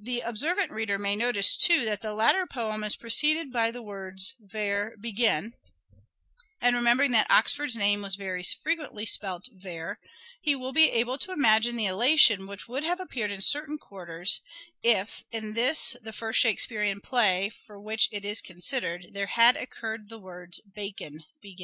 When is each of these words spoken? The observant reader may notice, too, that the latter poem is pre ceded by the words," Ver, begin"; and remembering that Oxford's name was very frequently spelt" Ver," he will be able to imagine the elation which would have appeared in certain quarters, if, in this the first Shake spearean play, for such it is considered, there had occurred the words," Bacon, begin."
The 0.00 0.20
observant 0.20 0.70
reader 0.70 0.96
may 0.96 1.16
notice, 1.16 1.56
too, 1.56 1.84
that 1.84 2.02
the 2.02 2.14
latter 2.14 2.46
poem 2.46 2.84
is 2.84 2.94
pre 2.94 3.10
ceded 3.10 3.50
by 3.50 3.72
the 3.72 3.82
words," 3.82 4.36
Ver, 4.38 4.94
begin"; 5.00 5.54
and 6.62 6.76
remembering 6.76 7.10
that 7.10 7.28
Oxford's 7.28 7.74
name 7.74 8.00
was 8.00 8.14
very 8.14 8.44
frequently 8.44 9.04
spelt" 9.06 9.48
Ver," 9.64 9.98
he 10.40 10.54
will 10.54 10.72
be 10.72 10.92
able 10.92 11.18
to 11.18 11.32
imagine 11.32 11.74
the 11.74 11.86
elation 11.86 12.46
which 12.46 12.68
would 12.68 12.84
have 12.84 13.00
appeared 13.00 13.32
in 13.32 13.42
certain 13.42 13.76
quarters, 13.76 14.40
if, 14.84 15.24
in 15.32 15.54
this 15.54 15.96
the 16.00 16.12
first 16.12 16.38
Shake 16.38 16.60
spearean 16.60 17.02
play, 17.02 17.48
for 17.48 17.82
such 17.90 18.06
it 18.12 18.24
is 18.24 18.40
considered, 18.40 19.06
there 19.14 19.26
had 19.26 19.56
occurred 19.56 20.08
the 20.10 20.20
words," 20.20 20.60
Bacon, 20.76 21.24
begin." 21.42 21.58